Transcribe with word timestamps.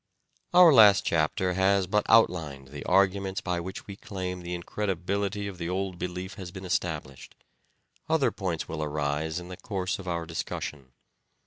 Our 0.51 0.73
last 0.73 1.05
chapter 1.05 1.53
has 1.53 1.85
but 1.85 2.07
outlined 2.09 2.69
the 2.69 2.83
arguments 2.85 3.39
by 3.39 3.59
which 3.59 3.85
we 3.85 3.95
claim 3.95 4.41
the 4.41 4.55
incredibility 4.55 5.47
of 5.47 5.59
the 5.59 5.69
old 5.69 5.99
belief 5.99 6.33
has 6.41 6.49
been 6.49 6.65
established; 6.65 7.35
other 8.09 8.31
points 8.31 8.67
will 8.67 8.81
arise 8.81 9.39
in 9.39 9.49
the 9.49 9.57
course 9.57 9.99
of 9.99 10.07
our 10.07 10.25
discussion. 10.25 10.93